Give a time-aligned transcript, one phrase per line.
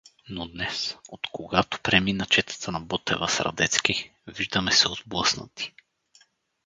[0.29, 5.73] Но днес, откогато премина четата на Ботева с Радецки, виждаме се отблъснати.